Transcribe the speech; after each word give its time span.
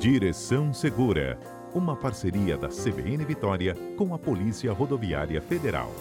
Direção 0.00 0.72
Segura, 0.72 1.36
uma 1.74 1.96
parceria 1.96 2.56
da 2.56 2.68
CBN 2.68 3.24
Vitória 3.24 3.74
com 3.96 4.14
a 4.14 4.18
Polícia 4.18 4.72
Rodoviária 4.72 5.42
Federal. 5.42 5.92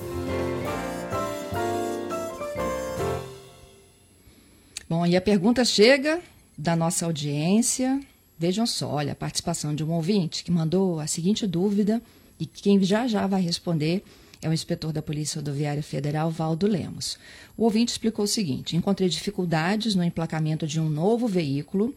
Bom, 4.87 5.03
e 5.03 5.17
a 5.17 5.21
pergunta 5.21 5.65
chega 5.65 6.21
da 6.55 6.75
nossa 6.75 7.07
audiência. 7.07 7.99
Vejam 8.38 8.68
só, 8.68 8.88
olha, 8.88 9.14
a 9.14 9.16
participação 9.16 9.73
de 9.73 9.84
um 9.84 9.91
ouvinte 9.91 10.43
que 10.43 10.52
mandou 10.52 11.00
a 11.00 11.07
seguinte 11.07 11.48
dúvida 11.48 12.00
e 12.39 12.45
quem 12.45 12.79
já 12.84 13.07
já 13.07 13.25
vai 13.25 13.41
responder 13.41 14.04
é 14.42 14.50
o 14.50 14.54
inspetor 14.54 14.92
da 14.92 15.02
Polícia 15.02 15.40
Rodoviária 15.40 15.84
Federal, 15.84 16.30
Valdo 16.30 16.68
Lemos. 16.68 17.18
O 17.56 17.64
ouvinte 17.64 17.92
explicou 17.92 18.26
o 18.26 18.28
seguinte: 18.28 18.76
encontrei 18.76 19.10
dificuldades 19.10 19.96
no 19.96 20.04
emplacamento 20.04 20.68
de 20.68 20.80
um 20.80 20.90
novo 20.90 21.28
veículo, 21.28 21.96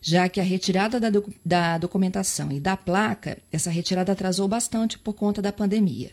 já 0.00 0.28
que 0.28 0.40
a 0.40 0.44
retirada 0.44 0.98
da, 0.98 1.08
da 1.44 1.78
documentação 1.78 2.50
e 2.52 2.60
da 2.60 2.76
placa, 2.76 3.38
essa 3.52 3.70
retirada 3.70 4.12
atrasou 4.12 4.48
bastante 4.48 4.98
por 4.98 5.14
conta 5.14 5.42
da 5.42 5.52
pandemia. 5.52 6.10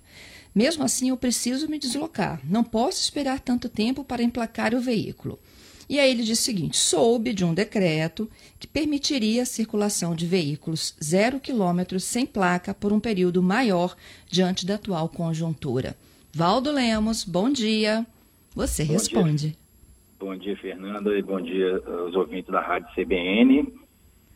Mesmo 0.53 0.83
assim, 0.83 1.09
eu 1.09 1.17
preciso 1.17 1.69
me 1.69 1.77
deslocar. 1.77 2.41
Não 2.43 2.63
posso 2.63 2.99
esperar 2.99 3.39
tanto 3.39 3.69
tempo 3.69 4.03
para 4.03 4.23
emplacar 4.23 4.73
o 4.73 4.81
veículo. 4.81 5.39
E 5.89 5.99
aí 5.99 6.11
ele 6.11 6.23
diz 6.23 6.39
o 6.39 6.43
seguinte: 6.43 6.77
soube 6.77 7.33
de 7.33 7.45
um 7.45 7.53
decreto 7.53 8.29
que 8.59 8.67
permitiria 8.67 9.43
a 9.43 9.45
circulação 9.45 10.15
de 10.15 10.25
veículos 10.25 10.95
zero 11.01 11.39
quilômetros 11.39 12.03
sem 12.03 12.25
placa 12.25 12.73
por 12.73 12.91
um 12.91 12.99
período 12.99 13.41
maior 13.41 13.95
diante 14.29 14.65
da 14.65 14.75
atual 14.75 15.07
conjuntura. 15.07 15.95
Valdo 16.33 16.71
Lemos, 16.71 17.23
bom 17.23 17.49
dia. 17.49 18.05
Você 18.53 18.83
bom 18.83 18.93
responde. 18.93 19.49
Dia. 19.49 19.57
Bom 20.19 20.35
dia, 20.35 20.57
Fernanda, 20.57 21.17
e 21.17 21.21
bom 21.21 21.39
dia 21.39 21.81
aos 21.85 22.15
ouvintes 22.15 22.51
da 22.51 22.59
Rádio 22.59 22.89
CBN. 22.95 23.73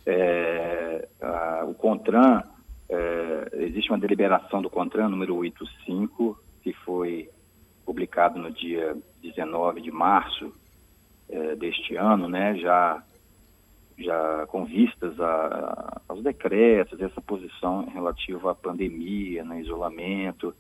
É, 0.06 1.08
a, 1.22 1.66
o 1.68 1.74
CONTRAN, 1.74 2.44
é, 2.90 3.50
existe 3.66 3.90
uma 3.90 4.00
deliberação 4.00 4.62
do 4.62 4.70
CONTRAN 4.70 5.10
número 5.10 5.36
85, 5.36 6.40
que 6.64 6.72
foi 6.86 7.30
publicado 7.86 8.40
no 8.40 8.52
dia 8.52 8.96
19 9.22 9.82
de 9.82 9.92
março 9.92 10.54
é, 11.32 11.56
deste 11.56 11.96
ano, 11.96 12.28
né, 12.28 12.56
já, 12.58 13.02
já 13.98 14.46
com 14.48 14.66
vistas 14.66 15.20
a, 15.20 15.26
a, 15.26 16.02
aos 16.10 16.22
decretos, 16.22 17.00
essa 17.00 17.22
posição 17.22 17.86
relativa 17.86 18.52
à 18.52 18.56
pandemia, 18.56 19.44
né, 19.44 19.62
isolamento 19.62 20.54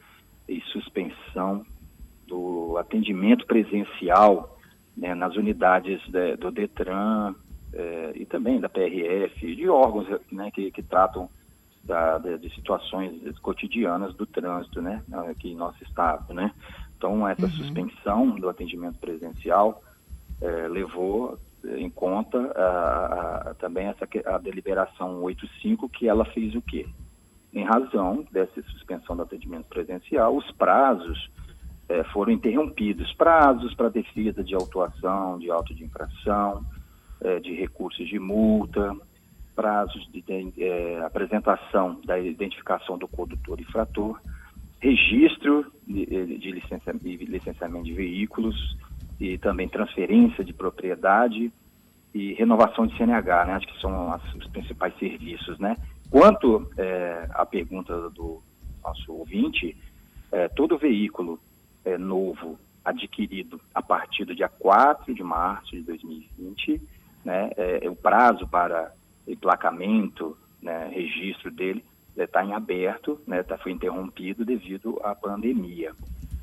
e 0.47 0.61
suspensão 0.71 1.65
do 2.25 2.77
atendimento 2.77 3.45
presencial 3.45 4.57
né, 4.95 5.13
nas 5.13 5.35
unidades 5.35 6.01
de, 6.09 6.37
do 6.37 6.51
DETRAN 6.51 7.35
é, 7.73 8.11
e 8.15 8.25
também 8.25 8.59
da 8.59 8.69
PRF, 8.69 9.55
de 9.55 9.67
órgãos 9.69 10.07
né, 10.31 10.49
que, 10.51 10.71
que 10.71 10.81
tratam 10.81 11.29
da, 11.83 12.17
de, 12.17 12.37
de, 12.37 12.53
situações 12.55 13.37
cotidianas 13.39 14.13
do 14.15 14.25
trânsito 14.25 14.81
né, 14.81 15.01
aqui 15.29 15.51
em 15.51 15.55
nosso 15.55 15.83
estado. 15.83 16.33
Né? 16.33 16.53
Então, 16.97 17.27
essa 17.27 17.45
uhum. 17.45 17.51
suspensão 17.51 18.35
do 18.35 18.47
atendimento 18.47 18.99
presencial 18.99 19.81
é, 20.41 20.67
levou 20.67 21.37
em 21.63 21.89
conta 21.89 22.37
a, 22.55 23.49
a, 23.49 23.53
também 23.55 23.87
essa 23.87 24.07
a 24.25 24.37
deliberação 24.37 25.21
85 25.21 25.87
que 25.89 26.07
ela 26.07 26.25
fez 26.25 26.55
o 26.55 26.61
quê? 26.61 26.87
Em 27.53 27.63
razão 27.63 28.25
dessa 28.31 28.61
suspensão 28.63 29.15
do 29.15 29.23
atendimento 29.23 29.67
presencial, 29.67 30.35
os 30.35 30.49
prazos 30.51 31.29
é, 31.89 32.03
foram 32.05 32.31
interrompidos, 32.31 33.13
prazos 33.13 33.73
para 33.75 33.89
defesa 33.89 34.43
de 34.43 34.55
autuação, 34.55 35.37
de 35.37 35.51
auto 35.51 35.75
de 35.75 35.83
infração, 35.83 36.65
é, 37.19 37.39
de 37.39 37.53
recursos 37.53 38.07
de 38.07 38.17
multa, 38.17 38.95
prazos 39.53 40.09
de, 40.11 40.21
de 40.21 40.63
é, 40.63 41.01
apresentação 41.01 41.99
da 42.05 42.17
identificação 42.17 42.97
do 42.97 43.07
condutor 43.07 43.59
infrator, 43.59 44.19
registro 44.79 45.71
de, 45.85 46.05
de, 46.05 46.37
de 46.37 46.51
licenciamento 46.51 47.83
de 47.83 47.93
veículos, 47.93 48.55
e 49.21 49.37
também 49.37 49.69
transferência 49.69 50.43
de 50.43 50.51
propriedade 50.51 51.53
e 52.11 52.33
renovação 52.33 52.87
de 52.87 52.97
CNH, 52.97 53.45
né? 53.45 53.53
Acho 53.53 53.67
que 53.67 53.79
são 53.79 54.11
as, 54.11 54.33
os 54.33 54.47
principais 54.47 54.97
serviços, 54.97 55.59
né? 55.59 55.77
Quanto 56.09 56.67
é, 56.75 57.29
à 57.29 57.45
pergunta 57.45 58.09
do 58.09 58.41
nosso 58.83 59.13
ouvinte, 59.13 59.77
é, 60.31 60.47
todo 60.47 60.75
veículo 60.75 61.39
é, 61.85 61.99
novo 61.99 62.57
adquirido 62.83 63.61
a 63.75 63.81
partir 63.81 64.25
do 64.25 64.33
dia 64.33 64.49
4 64.49 65.13
de 65.13 65.21
março 65.21 65.69
de 65.69 65.83
2020, 65.83 66.81
né, 67.23 67.51
é, 67.55 67.87
o 67.87 67.95
prazo 67.95 68.47
para 68.47 68.91
emplacamento, 69.27 70.35
né, 70.59 70.89
registro 70.91 71.51
dele 71.51 71.85
está 72.17 72.43
em 72.43 72.53
aberto, 72.53 73.21
né, 73.27 73.43
tá, 73.43 73.55
foi 73.59 73.71
interrompido 73.71 74.43
devido 74.43 74.99
à 75.03 75.13
pandemia. 75.13 75.93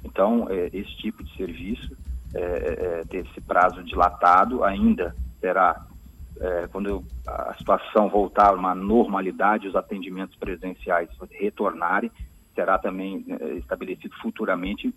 Então, 0.05 0.47
é, 0.49 0.71
esse 0.72 0.97
tipo 0.99 1.25
de 1.25 1.37
serviço 1.37 1.97
é, 2.34 2.41
é, 2.41 3.05
ter 3.09 3.27
esse 3.27 3.41
prazo 3.41 3.83
dilatado, 3.83 4.65
ainda 4.65 5.15
terá, 5.41 5.87
é, 6.41 6.66
quando 6.69 7.05
a 7.27 7.55
situação 7.55 8.09
voltar 8.09 8.49
a 8.49 8.55
uma 8.55 8.75
normalidade, 8.75 9.69
os 9.69 9.77
atendimentos 9.77 10.37
presenciais 10.37 11.09
retornarem, 11.31 12.11
será 12.55 12.77
também 12.77 13.25
é, 13.28 13.55
estabelecido 13.55 14.15
futuramente 14.21 14.93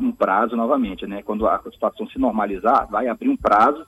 um 0.00 0.12
prazo 0.12 0.54
novamente, 0.56 1.06
né? 1.06 1.22
Quando 1.22 1.46
a 1.48 1.58
situação 1.70 2.06
se 2.08 2.18
normalizar, 2.18 2.86
vai 2.88 3.08
abrir 3.08 3.28
um 3.30 3.36
prazo 3.36 3.86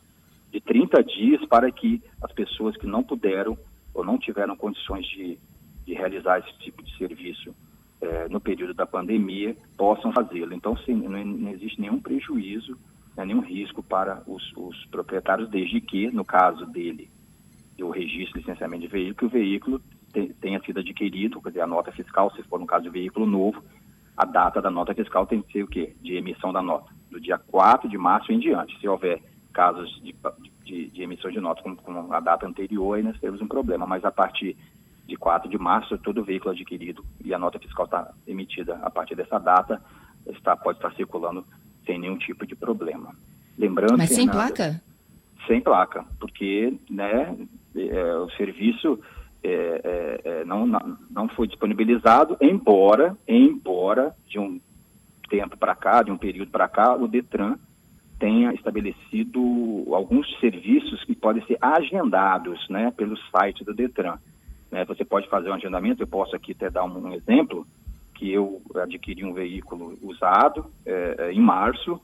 de 0.50 0.60
30 0.60 1.02
dias 1.04 1.44
para 1.46 1.70
que 1.70 2.02
as 2.22 2.32
pessoas 2.32 2.76
que 2.76 2.86
não 2.86 3.02
puderam 3.02 3.58
ou 3.92 4.04
não 4.04 4.18
tiveram 4.18 4.56
condições 4.56 5.06
de, 5.06 5.38
de 5.84 5.94
realizar 5.94 6.38
esse 6.38 6.58
tipo 6.58 6.82
de 6.82 6.96
serviço 6.96 7.54
é, 8.00 8.28
no 8.28 8.40
período 8.40 8.74
da 8.74 8.86
pandemia 8.86 9.56
possam 9.76 10.12
fazê-lo. 10.12 10.54
Então, 10.54 10.76
sim, 10.78 10.94
não, 10.94 11.24
não, 11.24 11.50
existe 11.50 11.80
nenhum 11.80 12.00
prejuízo, 12.00 12.78
né, 13.16 13.24
nenhum 13.24 13.40
risco 13.40 13.82
para 13.82 14.22
os, 14.26 14.52
os, 14.56 14.84
proprietários, 14.86 15.48
desde 15.48 15.80
que, 15.80 16.10
no 16.10 16.24
caso 16.24 16.66
dele, 16.66 17.10
o 17.80 17.90
registro 17.90 18.38
licenciamento 18.38 18.82
de 18.82 18.88
veículo, 18.88 19.28
o 19.28 19.32
veículo 19.32 19.82
tenha 20.40 20.60
sido 20.60 20.80
adquirido, 20.80 21.40
quer 21.40 21.48
dizer, 21.48 21.60
a 21.62 21.66
nota 21.66 21.90
fiscal, 21.90 22.30
se 22.32 22.42
for 22.44 22.60
no 22.60 22.66
caso 22.66 22.84
de 22.84 22.90
veículo 22.90 23.26
novo, 23.26 23.62
a 24.16 24.24
data 24.24 24.62
da 24.62 24.70
nota 24.70 24.94
fiscal 24.94 25.26
tem 25.26 25.42
que 25.42 25.52
ser 25.52 25.64
o 25.64 25.66
quê? 25.66 25.94
De 26.00 26.14
emissão 26.14 26.52
da 26.52 26.62
nota, 26.62 26.92
do 27.10 27.20
dia 27.20 27.36
4 27.36 27.88
de 27.88 27.98
março 27.98 28.32
em 28.32 28.38
diante. 28.38 28.78
Se 28.78 28.86
houver 28.86 29.20
casos 29.52 30.00
de, 30.02 30.14
de, 30.64 30.88
de 30.88 31.02
emissão 31.02 31.30
de 31.30 31.40
nota 31.40 31.62
com, 31.62 31.74
com 31.74 32.12
a 32.12 32.20
data 32.20 32.46
anterior, 32.46 32.94
aí 32.94 33.02
nós 33.02 33.18
temos 33.18 33.40
um 33.40 33.48
problema, 33.48 33.86
mas 33.86 34.04
a 34.04 34.12
partir 34.12 34.56
de 35.06 35.16
4 35.16 35.48
de 35.48 35.58
março, 35.58 35.98
todo 35.98 36.24
veículo 36.24 36.52
adquirido 36.52 37.04
e 37.22 37.34
a 37.34 37.38
nota 37.38 37.58
fiscal 37.58 37.84
está 37.84 38.12
emitida 38.26 38.78
a 38.82 38.90
partir 38.90 39.14
dessa 39.14 39.38
data, 39.38 39.80
está, 40.26 40.56
pode 40.56 40.78
estar 40.78 40.92
circulando 40.94 41.44
sem 41.84 41.98
nenhum 41.98 42.16
tipo 42.16 42.46
de 42.46 42.54
problema. 42.54 43.14
Lembrando 43.58 43.98
Mas 43.98 44.10
sem 44.10 44.26
Fernanda, 44.26 44.54
placa? 44.54 44.82
Sem 45.46 45.60
placa, 45.60 46.04
porque 46.18 46.74
né, 46.88 47.36
é, 47.76 48.16
o 48.16 48.30
serviço 48.30 48.98
é, 49.42 49.50
é, 49.84 50.20
é 50.24 50.44
não, 50.44 50.66
não 51.10 51.28
foi 51.28 51.46
disponibilizado, 51.46 52.36
embora, 52.40 53.16
embora 53.28 54.14
de 54.26 54.38
um 54.38 54.58
tempo 55.28 55.56
para 55.56 55.74
cá, 55.74 56.02
de 56.02 56.10
um 56.10 56.16
período 56.16 56.50
para 56.50 56.68
cá, 56.68 56.94
o 56.94 57.06
Detran 57.06 57.56
tenha 58.18 58.54
estabelecido 58.54 59.40
alguns 59.92 60.26
serviços 60.40 61.04
que 61.04 61.14
podem 61.14 61.44
ser 61.46 61.58
agendados 61.60 62.66
né, 62.68 62.90
pelo 62.96 63.16
site 63.30 63.64
do 63.64 63.74
Detran. 63.74 64.18
Né? 64.74 64.84
Você 64.86 65.04
pode 65.04 65.28
fazer 65.28 65.50
um 65.50 65.54
agendamento, 65.54 66.02
eu 66.02 66.06
posso 66.08 66.34
aqui 66.34 66.50
até 66.50 66.68
dar 66.68 66.82
um, 66.82 67.06
um 67.06 67.12
exemplo, 67.12 67.64
que 68.12 68.32
eu 68.32 68.60
adquiri 68.74 69.24
um 69.24 69.32
veículo 69.32 69.96
usado 70.02 70.66
é, 70.84 71.14
é 71.18 71.32
em 71.32 71.40
março 71.40 72.00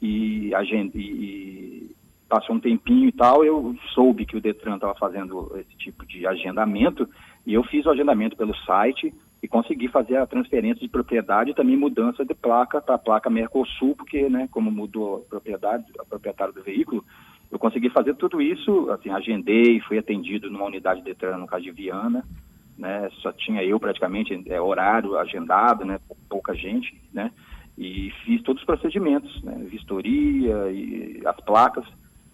e, 0.00 0.54
agend... 0.54 0.92
e 0.94 1.90
passou 2.28 2.54
um 2.54 2.60
tempinho 2.60 3.08
e 3.08 3.12
tal, 3.12 3.44
eu 3.44 3.74
soube 3.92 4.24
que 4.24 4.36
o 4.36 4.40
Detran 4.40 4.76
estava 4.76 4.94
fazendo 4.94 5.52
esse 5.56 5.76
tipo 5.76 6.06
de 6.06 6.24
agendamento 6.24 7.08
e 7.44 7.54
eu 7.54 7.64
fiz 7.64 7.84
o 7.86 7.90
agendamento 7.90 8.36
pelo 8.36 8.54
site 8.58 9.12
e 9.42 9.48
consegui 9.48 9.88
fazer 9.88 10.16
a 10.16 10.26
transferência 10.26 10.80
de 10.80 10.88
propriedade 10.88 11.50
e 11.50 11.54
também 11.54 11.76
mudança 11.76 12.24
de 12.24 12.34
placa 12.34 12.80
para 12.80 12.94
a 12.94 12.98
placa 12.98 13.28
Mercosul, 13.28 13.96
porque, 13.96 14.28
né, 14.28 14.48
como 14.52 14.70
mudou 14.70 15.16
a 15.16 15.28
propriedade, 15.28 15.84
a 15.98 16.04
proprietário 16.04 16.54
do 16.54 16.62
veículo, 16.62 17.04
eu 17.52 17.58
consegui 17.58 17.90
fazer 17.90 18.14
tudo 18.14 18.40
isso, 18.40 18.90
assim, 18.90 19.10
agendei, 19.10 19.78
fui 19.80 19.98
atendido 19.98 20.50
numa 20.50 20.64
unidade 20.64 21.02
de 21.02 21.14
treino 21.14 21.38
no 21.38 21.46
caso 21.46 21.62
de 21.62 21.70
Viana, 21.70 22.24
né, 22.78 23.10
só 23.20 23.30
tinha 23.30 23.62
eu 23.62 23.78
praticamente, 23.78 24.42
é, 24.46 24.58
horário 24.58 25.18
agendado, 25.18 25.84
né, 25.84 26.00
pouca 26.30 26.54
gente, 26.54 26.98
né, 27.12 27.30
e 27.76 28.10
fiz 28.24 28.42
todos 28.42 28.62
os 28.62 28.66
procedimentos, 28.66 29.42
né, 29.42 29.66
vistoria 29.68 30.72
e 30.72 31.20
as 31.26 31.36
placas, 31.44 31.84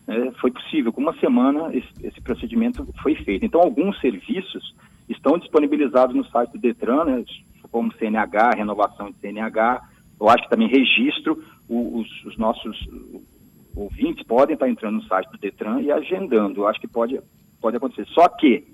né, 0.07 0.31
foi 0.41 0.53
possível, 0.53 0.93
com 0.93 1.01
uma 1.01 1.19
semana 1.19 1.75
esse, 1.75 2.07
esse, 2.07 2.21
procedimento 2.21 2.87
foi 3.03 3.17
feito. 3.17 3.45
Então, 3.45 3.61
alguns 3.61 4.01
serviços 4.01 4.73
estão 5.09 5.37
disponibilizados 5.37 6.15
no 6.15 6.25
site 6.27 6.53
do 6.53 6.61
Detran, 6.61 7.05
né, 7.05 7.25
como 7.73 7.93
CNH, 7.95 8.51
renovação 8.57 9.11
de 9.11 9.19
CNH, 9.19 9.83
eu 10.21 10.29
acho 10.29 10.45
que 10.45 10.51
também 10.51 10.69
registro 10.69 11.43
os, 11.69 12.25
os 12.25 12.37
nossos 12.39 12.77
ouvintes 13.75 14.25
podem 14.25 14.55
estar 14.55 14.69
entrando 14.69 14.97
no 14.97 15.03
site 15.05 15.31
do 15.31 15.39
Detran 15.39 15.81
e 15.81 15.91
agendando. 15.91 16.63
Eu 16.63 16.69
acho 16.69 16.81
que 16.81 16.89
pode, 16.89 17.21
pode 17.61 17.77
acontecer. 17.77 18.07
Só 18.09 18.29
que 18.29 18.67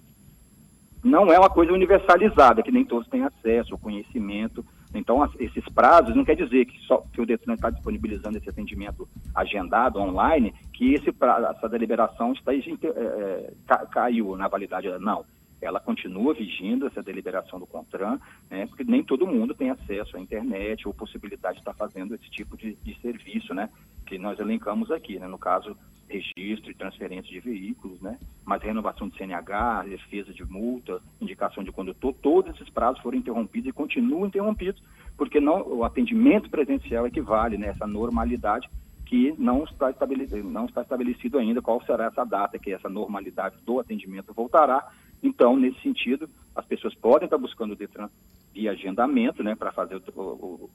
não 1.03 1.31
é 1.33 1.39
uma 1.39 1.51
coisa 1.51 1.73
universalizada, 1.73 2.63
que 2.63 2.73
nem 2.73 2.85
todos 2.85 3.09
têm 3.09 3.23
acesso 3.23 3.75
ao 3.75 3.79
conhecimento. 3.79 4.65
Então, 4.95 5.29
esses 5.39 5.65
prazos 5.75 6.15
não 6.15 6.25
quer 6.25 6.37
dizer 6.37 6.65
que, 6.65 6.79
só, 6.87 7.05
que 7.13 7.21
o 7.21 7.27
Detran 7.27 7.55
está 7.55 7.69
disponibilizando 7.69 8.39
esse 8.39 8.49
atendimento 8.49 9.09
agendado 9.35 9.99
online, 9.99 10.55
que 10.73 10.95
esse 10.95 11.13
prazo, 11.13 11.47
essa 11.47 11.69
deliberação 11.69 12.33
está, 12.33 12.53
é, 12.55 13.53
caiu 13.91 14.37
na 14.37 14.49
validade. 14.49 14.89
Não, 15.01 15.25
ela 15.61 15.81
continua 15.81 16.35
vigindo 16.35 16.87
essa 16.87 17.03
deliberação 17.03 17.59
do 17.59 17.67
CONTRAN, 17.67 18.21
né, 18.51 18.67
porque 18.67 18.85
nem 18.85 19.03
todo 19.03 19.27
mundo 19.27 19.55
tem 19.55 19.71
acesso 19.71 20.17
à 20.17 20.21
internet 20.21 20.87
ou 20.87 20.95
possibilidade 20.95 21.55
de 21.55 21.61
estar 21.61 21.75
fazendo 21.75 22.15
esse 22.15 22.31
tipo 22.31 22.57
de, 22.57 22.75
de 22.77 22.99
serviço, 23.01 23.55
né, 23.55 23.71
que 24.07 24.19
nós 24.19 24.39
elencamos 24.39 24.91
aqui, 24.91 25.19
né, 25.19 25.27
no 25.27 25.39
caso 25.39 25.77
registro 26.09 26.71
e 26.71 26.75
transferência 26.75 27.31
de 27.31 27.41
veículos, 27.41 28.01
né? 28.01 28.19
Mas 28.45 28.63
renovação 28.63 29.09
de 29.09 29.17
CNH, 29.17 29.85
defesa 29.85 30.33
de 30.33 30.45
multa, 30.45 31.01
indicação 31.21 31.65
de 31.65 31.73
condutor, 31.73 32.15
todos 32.23 32.55
esses 32.55 32.69
prazos 32.71 33.03
foram 33.03 33.19
interrompidos 33.19 33.71
e 33.71 33.73
continuam 33.73 34.27
interrompidos, 34.27 34.83
porque 35.17 35.41
não, 35.41 35.67
o 35.67 35.85
atendimento 35.85 36.51
presencial 36.51 37.07
equivale 37.07 37.57
nessa 37.57 37.87
né, 37.87 37.93
normalidade 37.93 38.69
que 39.07 39.35
não 39.39 39.65
está, 39.65 39.91
estabelecido, 39.91 40.49
não 40.49 40.67
está 40.67 40.83
estabelecido 40.83 41.39
ainda 41.39 41.63
qual 41.63 41.83
será 41.85 42.07
essa 42.07 42.25
data 42.25 42.59
que 42.59 42.73
essa 42.73 42.89
normalidade 42.89 43.57
do 43.65 43.79
atendimento 43.79 44.33
voltará. 44.33 44.91
Então, 45.25 45.57
nesse 45.57 45.81
sentido, 45.81 46.29
as 46.55 46.67
pessoas 46.67 46.95
podem 46.95 47.25
estar 47.25 47.39
buscando 47.39 47.73
o 47.73 47.77
Detran 47.77 48.11
via 48.53 48.73
agendamento, 48.73 49.43
né, 49.43 49.55
para 49.55 49.73
fazer 49.73 49.97
o, 49.97 50.21
o, 50.21 50.71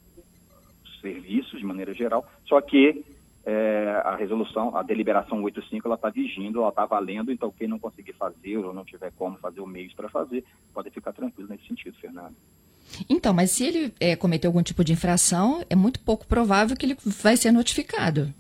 os 0.84 1.00
serviços 1.00 1.60
de 1.60 1.66
maneira 1.66 1.94
geral, 1.94 2.28
só 2.46 2.60
que 2.60 3.06
é, 3.46 4.02
a 4.04 4.16
resolução, 4.16 4.76
a 4.76 4.82
deliberação 4.82 5.42
85, 5.44 5.88
ela 5.88 5.96
está 5.96 6.10
vigindo, 6.10 6.60
ela 6.60 6.70
está 6.70 6.86
valendo, 6.86 7.32
então 7.32 7.52
quem 7.52 7.68
não 7.68 7.80
conseguir 7.80 8.14
fazer 8.14 8.58
ou 8.58 8.74
não 8.74 8.84
tiver 8.84 9.12
como 9.18 9.38
fazer 9.38 9.62
o 9.62 9.68
mês 9.68 9.94
para 9.94 10.10
fazer, 10.10 10.44
pode 10.74 10.90
ficar 10.90 11.14
tranquilo 11.14 11.48
nesse 11.48 11.68
sentido, 11.68 11.96
Fernando. 12.00 12.36
Então, 13.08 13.34
mas 13.34 13.52
se 13.52 13.66
ele 13.66 13.94
é, 14.00 14.16
cometer 14.16 14.48
algum 14.48 14.64
tipo 14.64 14.84
de 14.84 14.94
infração, 14.94 15.64
é 15.70 15.76
muito 15.76 16.00
pouco 16.00 16.26
provável 16.26 16.76
que 16.76 16.86
ele 16.88 16.98
vai 17.06 17.38
ser 17.38 17.52
notificado. 17.52 18.34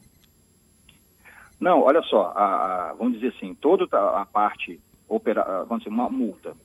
Não, 1.59 1.81
olha 1.81 2.01
só, 2.03 2.33
a, 2.35 2.89
a, 2.89 2.93
vamos 2.93 3.13
dizer 3.13 3.33
assim, 3.35 3.53
toda 3.53 3.85
a 3.91 4.25
parte, 4.25 4.79
opera, 5.09 5.63
vamos 5.63 5.83
dizer, 5.83 5.89
uma 5.89 6.09
multa, 6.09 6.55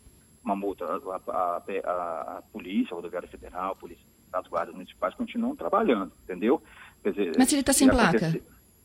uma 0.45 0.55
multa, 0.55 0.85
a, 0.85 1.33
a, 1.33 2.39
a 2.39 2.43
polícia, 2.53 2.93
a 2.93 2.97
rodoviária 2.97 3.29
federal, 3.29 3.73
a 3.73 3.77
polícia, 3.77 4.05
as 4.33 4.47
guardas 4.47 4.75
municipais 4.75 5.15
continuam 5.15 5.57
trabalhando, 5.57 6.13
entendeu? 6.23 6.63
Dizer, 7.05 7.33
Mas 7.39 7.49
se 7.49 7.55
ele 7.55 7.61
está 7.61 7.73
sem 7.73 7.89
placa? 7.89 8.31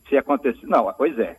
Se 0.08 0.16
acontecer. 0.16 0.66
Não, 0.66 0.92
pois 0.94 1.18
é. 1.18 1.36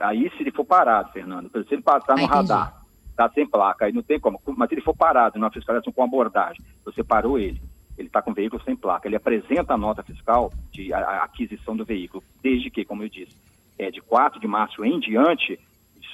Aí 0.00 0.30
se 0.36 0.42
ele 0.42 0.50
for 0.50 0.64
parado, 0.64 1.12
Fernando, 1.12 1.50
se 1.50 1.74
ele 1.74 1.82
passar 1.82 2.16
no 2.16 2.24
ah, 2.24 2.28
radar, 2.28 2.82
está 3.10 3.28
sem 3.30 3.46
placa, 3.46 3.86
aí 3.86 3.92
não 3.92 4.02
tem 4.02 4.18
como. 4.18 4.40
Mas 4.56 4.68
se 4.68 4.74
ele 4.74 4.82
for 4.82 4.94
parado 4.94 5.38
numa 5.38 5.50
fiscalização 5.50 5.92
com 5.92 6.02
abordagem, 6.02 6.60
você 6.84 7.02
parou 7.02 7.38
ele, 7.38 7.60
ele 7.96 8.08
está 8.08 8.22
com 8.22 8.30
o 8.30 8.34
veículo 8.34 8.62
sem 8.64 8.76
placa, 8.76 9.08
ele 9.08 9.16
apresenta 9.16 9.74
a 9.74 9.78
nota 9.78 10.02
fiscal 10.02 10.52
de 10.70 10.92
aquisição 10.92 11.76
do 11.76 11.84
veículo, 11.84 12.22
desde 12.42 12.70
que, 12.70 12.84
como 12.84 13.02
eu 13.02 13.08
disse, 13.08 13.36
é 13.78 13.90
de 13.90 14.00
4 14.00 14.40
de 14.40 14.46
março 14.46 14.84
em 14.84 14.98
diante, 15.00 15.58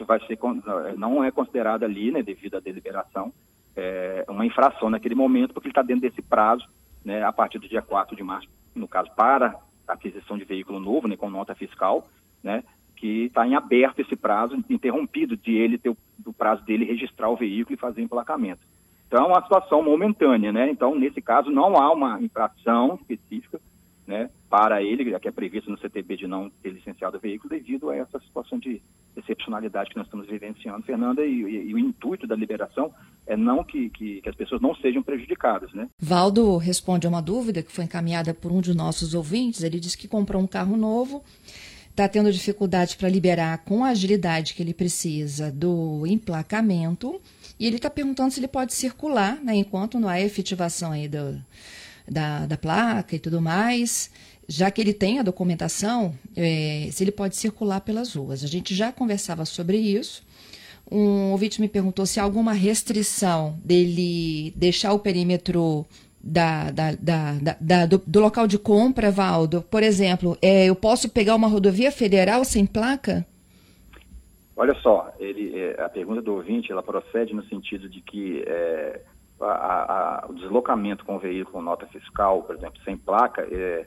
vai 0.05 0.21
ser, 0.27 0.39
não 0.97 1.23
é 1.23 1.31
considerado 1.31 1.85
ali, 1.85 2.11
né, 2.11 2.23
devido 2.23 2.57
à 2.57 2.61
deliberação, 2.61 3.33
é, 3.77 4.25
uma 4.29 4.47
infração 4.47 4.91
naquele 4.91 5.15
momento, 5.15 5.55
porque 5.55 5.69
ele 5.69 5.73
está 5.73 5.83
dentro 5.83 6.03
desse 6.03 6.23
prazo, 6.23 6.69
né, 7.05 7.23
a 7.23 7.33
partir 7.33 7.59
do 7.59 7.69
dia 7.69 7.83
4 7.83 8.17
de 8.17 8.23
março, 8.23 8.49
no 8.75 8.89
caso, 8.89 9.11
para 9.15 9.55
aquisição 9.87 10.37
de 10.37 10.45
veículo 10.45 10.81
novo, 10.81 11.09
né, 11.09 11.17
com 11.17 11.31
nota 11.31 11.55
fiscal, 11.55 12.07
né, 12.43 12.63
que 12.97 13.25
está 13.27 13.47
em 13.47 13.55
aberto 13.55 14.01
esse 14.01 14.17
prazo, 14.17 14.57
interrompido 14.69 15.37
de 15.37 15.55
ele 15.55 15.79
ter 15.79 15.91
o 15.91 15.97
do 16.19 16.33
prazo 16.33 16.63
dele 16.65 16.85
registrar 16.85 17.31
o 17.31 17.37
veículo 17.37 17.75
e 17.75 17.79
fazer 17.79 18.01
o 18.01 18.05
emplacamento. 18.05 18.61
Então, 19.07 19.25
é 19.25 19.27
uma 19.27 19.43
situação 19.43 19.83
momentânea, 19.83 20.53
né? 20.53 20.71
Então, 20.71 20.95
nesse 20.95 21.23
caso, 21.23 21.51
não 21.51 21.77
há 21.77 21.91
uma 21.91 22.21
infração 22.21 22.99
específica, 23.01 23.59
né, 24.07 24.29
para 24.49 24.83
ele, 24.83 25.19
que 25.19 25.29
é 25.29 25.31
previsto 25.31 25.71
no 25.71 25.79
CTB 25.79 26.17
de 26.17 26.27
não 26.27 26.51
ter 26.63 26.71
licenciado 26.71 27.19
o 27.19 27.21
veículo, 27.21 27.51
devido 27.51 27.91
a 27.91 27.97
essa 27.97 28.19
situação 28.21 28.59
de 28.59 28.81
excepcionalidade 29.15 29.91
que 29.91 29.97
nós 29.97 30.07
estamos 30.07 30.27
vivenciando, 30.27 30.83
Fernanda, 30.85 31.25
e, 31.25 31.43
e, 31.43 31.71
e 31.71 31.75
o 31.75 31.79
intuito 31.79 32.27
da 32.27 32.35
liberação 32.35 32.93
é 33.27 33.37
não 33.37 33.63
que, 33.63 33.91
que, 33.91 34.23
que, 34.23 34.29
as 34.29 34.35
pessoas 34.35 34.61
não 34.61 34.75
sejam 34.77 35.03
prejudicadas, 35.03 35.73
né? 35.75 35.89
Valdo 36.01 36.57
responde 36.57 37.07
a 37.07 37.11
uma 37.11 37.21
dúvida 37.21 37.63
que 37.63 37.71
foi 37.71 37.85
encaminhada 37.85 38.33
por 38.33 38.51
um 38.51 38.61
de 38.61 38.75
nossos 38.75 39.13
ouvintes. 39.13 39.63
Ele 39.63 39.79
disse 39.79 39.99
que 39.99 40.09
comprou 40.09 40.41
um 40.41 40.47
carro 40.47 40.77
novo, 40.77 41.23
está 41.91 42.09
tendo 42.09 42.33
dificuldade 42.33 42.97
para 42.97 43.09
liberar 43.09 43.59
com 43.65 43.85
a 43.85 43.89
agilidade 43.89 44.55
que 44.55 44.63
ele 44.63 44.73
precisa 44.73 45.53
do 45.53 46.07
emplacamento 46.07 47.21
e 47.61 47.67
ele 47.67 47.77
está 47.77 47.91
perguntando 47.91 48.31
se 48.31 48.41
ele 48.41 48.49
pode 48.49 48.73
circular, 48.73 49.43
né, 49.43 49.57
enquanto 49.57 50.01
não 50.01 50.09
há 50.09 50.21
efetivação 50.21 50.93
aí 50.93 51.09
do, 51.09 51.39
da, 52.09 52.47
da 52.47 52.57
placa 52.57 53.17
e 53.17 53.19
tudo 53.19 53.43
mais 53.43 54.11
já 54.49 54.71
que 54.71 54.81
ele 54.81 54.95
tem 54.95 55.19
a 55.19 55.23
documentação, 55.23 56.15
é, 56.35 56.89
se 56.91 57.05
ele 57.05 57.13
pode 57.13 57.37
circular 57.37 57.81
pelas 57.83 58.15
ruas. 58.15 58.43
A 58.43 58.47
gente 58.47 58.75
já 58.75 58.91
conversava 58.91 59.45
sobre 59.45 59.77
isso. 59.77 60.27
Um 60.91 61.33
ouvinte 61.33 61.61
me 61.61 61.69
perguntou 61.69 62.07
se 62.07 62.19
há 62.19 62.23
alguma 62.23 62.55
restrição 62.55 63.59
dele 63.63 64.55
deixar 64.57 64.95
o 64.95 64.99
perímetro 64.99 65.85
da, 66.19 66.71
da, 66.71 66.93
da, 66.93 67.57
da 67.61 67.87
do, 67.87 67.99
do, 67.99 68.21
local 68.21 68.47
de 68.47 68.59
compra, 68.59 69.11
Valdo. 69.11 69.61
Por 69.63 69.83
exemplo, 69.83 70.37
é, 70.41 70.65
eu 70.65 70.75
posso 70.75 71.11
pegar 71.11 71.35
uma 71.35 71.47
rodovia 71.47 71.93
federal 71.93 72.43
sem 72.43 72.65
placa? 72.65 73.27
Olha 74.57 74.75
só, 74.77 75.13
ele, 75.21 75.57
é, 75.57 75.81
a 75.81 75.91
pergunta 75.91 76.23
do 76.23 76.35
ouvinte 76.35 76.73
ela 76.73 76.83
procede 76.83 77.35
no 77.35 77.45
sentido 77.45 77.87
de 77.87 78.01
que 78.01 78.43
é, 78.47 79.03
a, 79.41 80.25
a, 80.25 80.27
o 80.29 80.33
deslocamento 80.33 81.05
com 81.05 81.17
o 81.17 81.19
veículo 81.19 81.53
com 81.53 81.63
nota 81.63 81.87
fiscal, 81.87 82.43
por 82.43 82.57
exemplo, 82.57 82.81
sem 82.83 82.97
placa, 82.97 83.43
é, 83.43 83.87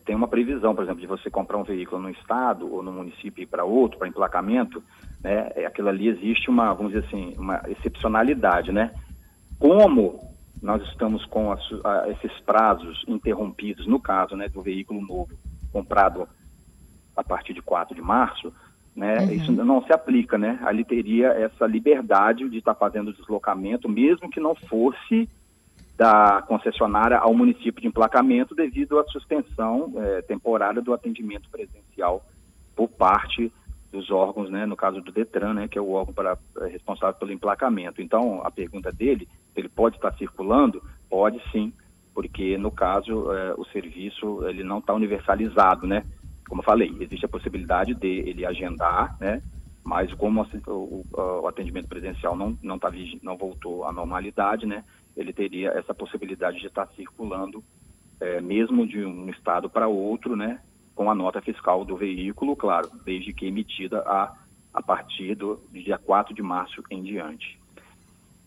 tem 0.00 0.16
uma 0.16 0.28
previsão, 0.28 0.74
por 0.74 0.84
exemplo, 0.84 1.00
de 1.00 1.06
você 1.06 1.30
comprar 1.30 1.58
um 1.58 1.64
veículo 1.64 2.00
no 2.00 2.10
estado 2.10 2.72
ou 2.72 2.82
no 2.82 2.92
município 2.92 3.42
e 3.42 3.44
ir 3.44 3.46
para 3.46 3.64
outro, 3.64 3.98
para 3.98 4.08
emplacamento, 4.08 4.82
né? 5.22 5.50
É, 5.54 5.66
aquilo 5.66 5.88
ali 5.88 6.08
existe 6.08 6.48
uma, 6.48 6.72
vamos 6.72 6.92
dizer 6.92 7.06
assim, 7.06 7.34
uma 7.36 7.62
excepcionalidade, 7.68 8.72
né? 8.72 8.92
Como 9.58 10.18
nós 10.62 10.82
estamos 10.88 11.26
com 11.26 11.52
a, 11.52 11.58
a, 11.84 12.08
esses 12.08 12.32
prazos 12.40 13.04
interrompidos, 13.06 13.86
no 13.86 14.00
caso, 14.00 14.36
né, 14.36 14.48
do 14.48 14.62
veículo 14.62 15.00
novo 15.00 15.34
comprado 15.72 16.28
a 17.16 17.22
partir 17.24 17.52
de 17.52 17.60
4 17.60 17.94
de 17.94 18.00
março, 18.00 18.52
né? 18.94 19.18
Uhum. 19.18 19.32
Isso 19.32 19.52
não 19.52 19.82
se 19.84 19.92
aplica, 19.92 20.38
né? 20.38 20.58
Ali 20.62 20.84
teria 20.84 21.28
essa 21.28 21.66
liberdade 21.66 22.48
de 22.48 22.58
estar 22.58 22.74
fazendo 22.74 23.08
o 23.08 23.12
deslocamento, 23.12 23.88
mesmo 23.88 24.30
que 24.30 24.40
não 24.40 24.54
fosse 24.54 25.28
da 25.96 26.42
concessionária 26.42 27.18
ao 27.18 27.34
município 27.34 27.80
de 27.80 27.86
emplacamento 27.86 28.54
devido 28.54 28.98
à 28.98 29.04
suspensão 29.04 29.92
é, 29.96 30.22
temporária 30.22 30.80
do 30.80 30.92
atendimento 30.92 31.48
presencial 31.50 32.24
por 32.74 32.88
parte 32.88 33.52
dos 33.92 34.10
órgãos, 34.10 34.50
né, 34.50 34.64
no 34.64 34.74
caso 34.74 35.02
do 35.02 35.12
Detran, 35.12 35.52
né, 35.52 35.68
que 35.68 35.78
é 35.78 35.80
o 35.80 35.90
órgão 35.90 36.14
para, 36.14 36.38
é, 36.60 36.66
responsável 36.66 37.14
pelo 37.14 37.30
emplacamento. 37.30 38.00
Então, 38.00 38.40
a 38.42 38.50
pergunta 38.50 38.90
dele, 38.90 39.28
ele 39.54 39.68
pode 39.68 39.96
estar 39.96 40.12
circulando? 40.14 40.82
Pode 41.10 41.38
sim, 41.52 41.72
porque 42.14 42.56
no 42.56 42.70
caso 42.70 43.30
é, 43.32 43.54
o 43.56 43.64
serviço 43.66 44.46
ele 44.48 44.64
não 44.64 44.78
está 44.78 44.94
universalizado, 44.94 45.86
né? 45.86 46.04
Como 46.48 46.62
eu 46.62 46.64
falei, 46.64 46.94
existe 47.00 47.26
a 47.26 47.28
possibilidade 47.28 47.94
de 47.94 48.08
ele 48.08 48.46
agendar, 48.46 49.16
né? 49.20 49.42
Mas 49.84 50.12
como 50.14 50.42
o, 50.42 50.70
o, 50.70 51.04
o 51.42 51.48
atendimento 51.48 51.88
presencial 51.88 52.36
não 52.36 52.56
não 52.62 52.78
tá 52.78 52.90
não 53.22 53.36
voltou 53.36 53.84
à 53.84 53.92
normalidade, 53.92 54.64
né? 54.64 54.84
Ele 55.16 55.32
teria 55.32 55.70
essa 55.70 55.94
possibilidade 55.94 56.60
de 56.60 56.66
estar 56.66 56.86
circulando, 56.88 57.62
é, 58.20 58.40
mesmo 58.40 58.86
de 58.86 59.04
um 59.04 59.28
estado 59.28 59.68
para 59.68 59.88
outro, 59.88 60.36
né, 60.36 60.60
com 60.94 61.10
a 61.10 61.14
nota 61.14 61.40
fiscal 61.40 61.84
do 61.84 61.96
veículo, 61.96 62.56
claro, 62.56 62.90
desde 63.04 63.32
que 63.32 63.46
emitida 63.46 64.00
a, 64.00 64.32
a 64.72 64.82
partir 64.82 65.34
do 65.34 65.60
dia 65.72 65.98
4 65.98 66.34
de 66.34 66.42
março 66.42 66.82
em 66.90 67.02
diante. 67.02 67.58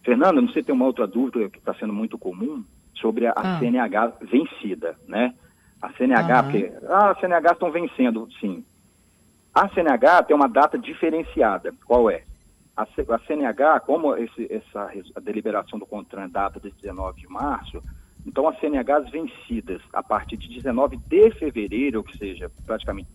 Fernanda, 0.04 0.42
não 0.42 0.50
sei 0.50 0.62
se 0.62 0.68
tem 0.68 0.76
uma 0.76 0.86
outra 0.86 1.08
dúvida 1.08 1.50
que 1.50 1.58
está 1.58 1.74
sendo 1.74 1.92
muito 1.92 2.18
comum 2.18 2.64
sobre 2.96 3.26
a, 3.28 3.34
ah. 3.36 3.60
CNH 3.60 4.14
vencida, 4.22 4.96
né? 5.08 5.34
A 5.82 5.92
CNH, 5.94 6.44
porque, 6.44 6.72
ah, 6.88 7.10
a 7.12 7.16
CNH 7.16 7.52
estão 7.52 7.72
vencendo, 7.72 8.28
sim. 8.40 8.64
A 9.54 9.68
CNH 9.70 10.24
tem 10.24 10.36
uma 10.36 10.48
data 10.48 10.78
diferenciada. 10.78 11.74
Qual 11.86 12.10
é? 12.10 12.24
A, 12.76 12.86
CNH, 13.20 13.80
como 13.82 14.16
esse, 14.18 14.52
essa 14.52 14.92
a 15.16 15.20
deliberação 15.20 15.80
do 15.80 15.86
CONTRAN 15.86 16.30
data 16.30 16.60
de 16.60 16.72
19 16.72 17.22
de 17.22 17.28
março, 17.28 17.82
então 18.26 18.48
as 18.48 18.60
CNHs 18.60 19.10
vencidas 19.12 19.82
a 19.94 20.04
partir 20.04 20.36
de 20.36 20.50
19 20.50 20.98
de 20.98 21.32
fevereiro, 21.32 22.04
ou 22.06 22.18
seja, 22.18 22.52
praticamente 22.66 23.10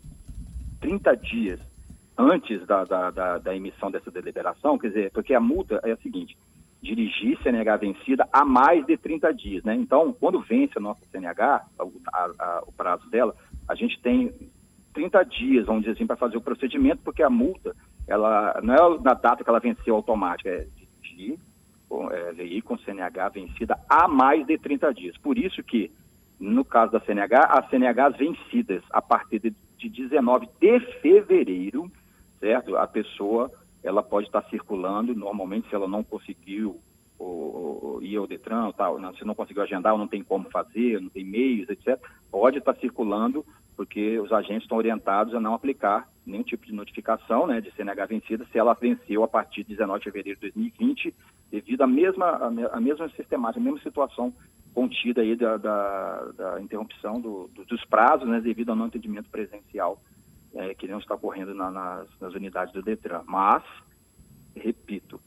30 0.80 1.16
dias 1.16 1.60
antes 2.16 2.66
da, 2.66 2.84
da, 2.84 3.10
da, 3.10 3.38
da 3.38 3.56
emissão 3.56 3.90
dessa 3.90 4.10
deliberação, 4.10 4.78
quer 4.78 4.88
dizer, 4.88 5.10
porque 5.10 5.34
a 5.34 5.40
multa 5.40 5.80
é 5.84 5.92
a 5.92 5.96
seguinte, 5.96 6.36
dirigir 6.82 7.38
CNH 7.42 7.76
vencida 7.76 8.28
há 8.32 8.44
mais 8.44 8.86
de 8.86 8.96
30 8.96 9.32
dias, 9.34 9.64
né? 9.64 9.74
Então, 9.74 10.12
quando 10.12 10.40
vence 10.40 10.72
a 10.76 10.80
nossa 10.80 11.04
CNH, 11.10 11.66
a, 11.78 12.30
a, 12.38 12.62
o 12.66 12.72
prazo 12.72 13.08
dela, 13.10 13.34
a 13.68 13.74
gente 13.74 14.00
tem 14.00 14.32
30 14.94 15.22
dias, 15.24 15.66
vamos 15.66 15.82
dizer 15.82 15.94
assim, 15.94 16.06
para 16.06 16.16
fazer 16.16 16.36
o 16.36 16.40
procedimento, 16.40 17.02
porque 17.02 17.22
a 17.22 17.30
multa 17.30 17.74
ela 18.10 18.60
não 18.62 18.74
é 18.74 18.98
na 19.02 19.14
data 19.14 19.44
que 19.44 19.48
ela 19.48 19.60
venceu 19.60 19.94
automática, 19.94 20.50
é 20.50 20.66
de, 21.10 21.38
é, 22.10 22.32
veículo 22.32 22.78
com 22.78 22.84
CNH 22.84 23.28
vencida 23.28 23.78
há 23.88 24.08
mais 24.08 24.44
de 24.46 24.58
30 24.58 24.92
dias. 24.92 25.16
Por 25.18 25.38
isso 25.38 25.62
que, 25.62 25.92
no 26.38 26.64
caso 26.64 26.92
da 26.92 27.00
CNH, 27.00 27.40
as 27.48 27.70
CNHs 27.70 28.16
vencidas 28.16 28.82
a 28.90 29.00
partir 29.00 29.38
de, 29.38 29.54
de 29.78 29.88
19 29.88 30.48
de 30.60 30.80
fevereiro, 31.00 31.90
certo? 32.40 32.76
A 32.76 32.86
pessoa 32.86 33.50
ela 33.82 34.02
pode 34.02 34.26
estar 34.26 34.42
circulando, 34.50 35.14
normalmente 35.14 35.68
se 35.68 35.74
ela 35.74 35.86
não 35.86 36.02
conseguiu 36.02 36.80
ou 37.18 38.02
ir 38.02 38.16
ao 38.16 38.26
Detran, 38.26 38.72
tal, 38.72 38.98
não, 38.98 39.14
se 39.14 39.24
não 39.24 39.34
conseguiu 39.34 39.62
agendar 39.62 39.92
ou 39.92 39.98
não 39.98 40.08
tem 40.08 40.24
como 40.24 40.50
fazer, 40.50 41.00
não 41.00 41.10
tem 41.10 41.24
meios, 41.24 41.68
etc., 41.68 42.00
pode 42.30 42.58
estar 42.58 42.74
circulando 42.76 43.44
porque 43.80 44.18
os 44.18 44.30
agentes 44.30 44.64
estão 44.64 44.76
orientados 44.76 45.34
a 45.34 45.40
não 45.40 45.54
aplicar 45.54 46.06
nenhum 46.26 46.42
tipo 46.42 46.66
de 46.66 46.72
notificação 46.74 47.46
né, 47.46 47.62
de 47.62 47.74
CNH 47.74 48.04
vencida 48.04 48.46
se 48.52 48.58
ela 48.58 48.74
venceu 48.74 49.24
a 49.24 49.26
partir 49.26 49.62
de 49.62 49.70
19 49.70 50.00
de 50.00 50.04
fevereiro 50.04 50.38
de 50.38 50.50
2020, 50.50 51.14
devido 51.50 51.80
à 51.80 51.86
mesma, 51.86 52.28
à 52.72 52.78
mesma 52.78 53.08
sistemática, 53.08 53.58
à 53.58 53.64
mesma 53.64 53.80
situação 53.80 54.34
contida 54.74 55.22
aí 55.22 55.34
da, 55.34 55.56
da, 55.56 56.24
da 56.36 56.60
interrupção 56.60 57.22
do, 57.22 57.48
do, 57.54 57.64
dos 57.64 57.82
prazos, 57.86 58.28
né, 58.28 58.38
devido 58.38 58.68
ao 58.68 58.76
não 58.76 58.84
atendimento 58.84 59.30
presencial 59.30 59.98
é, 60.56 60.74
que 60.74 60.86
não 60.86 60.98
está 60.98 61.14
ocorrendo 61.14 61.54
na, 61.54 61.70
nas, 61.70 62.06
nas 62.20 62.34
unidades 62.34 62.74
do 62.74 62.82
DETRAN. 62.82 63.22
Mas, 63.26 63.64
repito, 64.54 65.18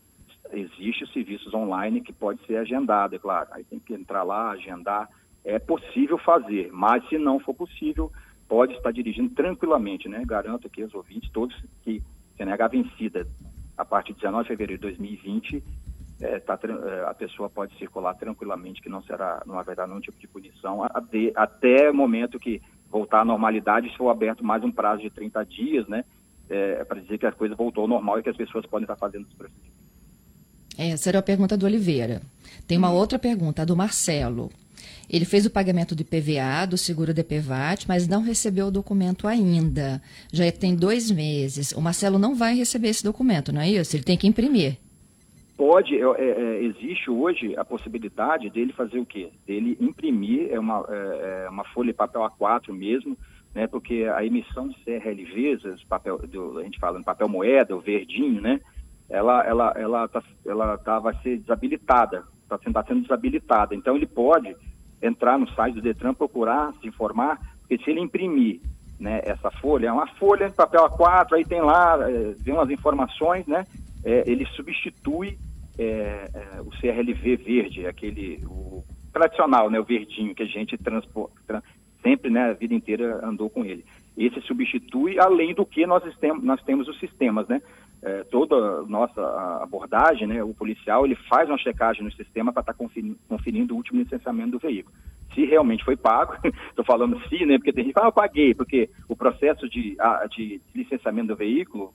existe 0.51 1.11
serviços 1.11 1.55
online 1.55 2.01
que 2.01 2.13
pode 2.13 2.45
ser 2.45 2.57
agendado, 2.57 3.15
é 3.15 3.19
claro. 3.19 3.49
Aí 3.51 3.63
tem 3.63 3.79
que 3.79 3.95
entrar 3.95 4.21
lá, 4.21 4.51
agendar. 4.51 5.09
É 5.43 5.57
possível 5.57 6.19
fazer, 6.19 6.69
mas 6.71 7.03
se 7.09 7.17
não 7.17 7.39
for 7.39 7.55
possível, 7.55 8.11
pode 8.47 8.73
estar 8.73 8.91
dirigindo 8.91 9.33
tranquilamente, 9.33 10.07
né? 10.07 10.23
Garanto 10.25 10.67
aqui 10.67 10.83
aos 10.83 10.93
ouvintes 10.93 11.29
todos 11.31 11.55
que 11.81 12.01
CNH 12.37 12.67
vencida 12.67 13.27
a 13.77 13.85
partir 13.85 14.13
de 14.13 14.19
19 14.19 14.43
de 14.43 14.47
fevereiro 14.49 14.81
de 14.81 14.87
2020, 14.87 15.63
é, 16.21 16.39
tá, 16.39 16.59
é, 16.63 17.09
a 17.09 17.13
pessoa 17.13 17.49
pode 17.49 17.77
circular 17.77 18.13
tranquilamente, 18.13 18.81
que 18.81 18.89
não 18.89 19.01
será, 19.03 19.41
não 19.45 19.57
haverá 19.57 19.87
nenhum 19.87 19.99
tipo 19.99 20.19
de 20.19 20.27
punição, 20.27 20.83
até, 20.83 21.31
até 21.35 21.89
o 21.89 21.93
momento 21.93 22.39
que 22.39 22.61
voltar 22.89 23.21
à 23.21 23.25
normalidade, 23.25 23.89
se 23.89 23.97
for 23.97 24.09
aberto 24.09 24.43
mais 24.43 24.63
um 24.63 24.71
prazo 24.71 25.01
de 25.01 25.09
30 25.09 25.43
dias, 25.45 25.87
né? 25.87 26.05
É, 26.49 26.77
é 26.81 26.83
para 26.83 27.01
dizer 27.01 27.17
que 27.17 27.25
a 27.25 27.31
coisa 27.31 27.55
voltou 27.55 27.83
ao 27.83 27.87
normal 27.87 28.19
e 28.19 28.23
que 28.23 28.29
as 28.29 28.37
pessoas 28.37 28.65
podem 28.65 28.83
estar 28.83 28.95
fazendo 28.95 29.25
os 29.25 29.33
procedimentos. 29.33 29.83
Essa 30.77 31.09
era 31.09 31.19
a 31.19 31.23
pergunta 31.23 31.57
do 31.57 31.65
Oliveira. 31.65 32.21
Tem 32.67 32.77
uma 32.77 32.91
outra 32.91 33.17
pergunta, 33.19 33.61
a 33.61 33.65
do 33.65 33.75
Marcelo. 33.75 34.51
Ele 35.09 35.25
fez 35.25 35.45
o 35.45 35.49
pagamento 35.51 35.95
de 35.95 36.03
PVA, 36.03 36.65
do 36.67 36.77
seguro 36.77 37.13
DPVAT, 37.13 37.85
mas 37.87 38.07
não 38.07 38.21
recebeu 38.21 38.67
o 38.67 38.71
documento 38.71 39.27
ainda. 39.27 40.01
Já 40.31 40.51
tem 40.51 40.75
dois 40.75 41.11
meses. 41.11 41.71
O 41.71 41.81
Marcelo 41.81 42.17
não 42.17 42.35
vai 42.35 42.55
receber 42.55 42.89
esse 42.89 43.03
documento, 43.03 43.51
não 43.53 43.61
é 43.61 43.69
isso? 43.69 43.95
Ele 43.95 44.03
tem 44.03 44.17
que 44.17 44.27
imprimir. 44.27 44.77
Pode, 45.55 45.95
é, 45.95 46.01
é, 46.01 46.63
existe 46.63 47.11
hoje 47.11 47.55
a 47.55 47.63
possibilidade 47.63 48.49
dele 48.49 48.73
fazer 48.73 48.97
o 48.97 49.05
quê? 49.05 49.29
Dele 49.45 49.77
imprimir 49.79 50.51
é 50.51 50.59
uma, 50.59 50.83
é, 50.89 51.45
é 51.45 51.49
uma 51.49 51.63
folha 51.65 51.91
de 51.91 51.97
papel 51.97 52.21
A4 52.21 52.73
mesmo, 52.73 53.15
né? 53.53 53.67
Porque 53.67 54.05
a 54.15 54.25
emissão 54.25 54.67
de 54.67 54.75
CRLVs, 54.83 55.83
papel, 55.87 56.17
do, 56.27 56.57
a 56.57 56.63
gente 56.63 56.79
fala 56.79 56.97
no 56.97 57.05
papel 57.05 57.29
moeda, 57.29 57.75
o 57.75 57.81
verdinho, 57.81 58.41
né? 58.41 58.59
Ela, 59.07 59.45
ela, 59.45 59.73
ela, 59.77 60.07
tá, 60.07 60.23
ela 60.43 60.77
tá, 60.77 60.97
vai 60.97 61.13
ser 61.21 61.37
desabilitada, 61.37 62.23
está 62.41 62.57
sendo, 62.57 62.73
tá 62.73 62.83
sendo 62.83 63.01
desabilitada. 63.01 63.75
Então 63.75 63.95
ele 63.95 64.07
pode 64.07 64.55
entrar 65.03 65.37
no 65.37 65.47
site 65.49 65.75
do 65.75 65.81
Detran, 65.81 66.13
procurar, 66.13 66.73
se 66.81 66.87
informar, 66.87 67.39
porque 67.59 67.77
se 67.83 67.91
ele 67.91 67.99
imprimir 67.99 68.61
né, 68.99 69.21
essa 69.23 69.51
folha, 69.51 69.87
é 69.87 69.91
uma 69.91 70.07
folha 70.07 70.49
de 70.49 70.55
papel 70.55 70.81
A4, 70.89 71.33
aí 71.33 71.45
tem 71.45 71.61
lá, 71.61 71.97
é, 72.09 72.33
vem 72.39 72.53
umas 72.53 72.69
informações, 72.69 73.45
né? 73.45 73.65
É, 74.03 74.23
ele 74.25 74.45
substitui 74.47 75.37
é, 75.77 76.29
é, 76.33 76.61
o 76.61 76.69
CRLV 76.69 77.35
verde, 77.37 77.87
aquele 77.87 78.39
o 78.45 78.83
tradicional, 79.11 79.69
né, 79.69 79.79
o 79.79 79.83
verdinho 79.83 80.33
que 80.33 80.43
a 80.43 80.47
gente 80.47 80.77
transporta, 80.77 81.35
trans, 81.45 81.63
sempre, 82.03 82.29
né, 82.29 82.49
a 82.49 82.53
vida 82.53 82.73
inteira 82.73 83.25
andou 83.25 83.49
com 83.49 83.65
ele. 83.65 83.83
Esse 84.15 84.39
substitui, 84.41 85.17
além 85.19 85.55
do 85.55 85.65
que 85.65 85.87
nós, 85.87 86.03
temos, 86.17 86.43
nós 86.43 86.61
temos 86.63 86.87
os 86.87 86.99
sistemas, 86.99 87.47
né? 87.47 87.61
é, 88.03 88.23
toda 88.25 88.83
nossa 88.83 89.21
abordagem, 89.61 90.27
né, 90.27 90.43
o 90.43 90.53
policial 90.53 91.05
ele 91.05 91.15
faz 91.15 91.47
uma 91.47 91.57
checagem 91.57 92.03
no 92.03 92.11
sistema 92.11 92.51
para 92.51 92.61
estar 92.61 92.73
tá 92.73 92.77
conferindo, 92.77 93.17
conferindo, 93.29 93.73
o 93.73 93.77
último 93.77 94.01
licenciamento 94.01 94.51
do 94.51 94.59
veículo. 94.59 94.93
Se 95.33 95.45
realmente 95.45 95.85
foi 95.85 95.95
pago, 95.95 96.35
estou 96.69 96.83
falando 96.83 97.19
se, 97.29 97.45
né, 97.45 97.57
porque 97.57 97.71
tem 97.71 97.85
gente 97.85 97.93
que 97.93 97.99
fala, 97.99 98.07
ah, 98.07 98.09
eu 98.09 98.13
paguei, 98.13 98.53
porque 98.53 98.89
o 99.07 99.15
processo 99.15 99.69
de, 99.69 99.95
de 100.35 100.61
licenciamento 100.75 101.29
do 101.29 101.35
veículo, 101.35 101.93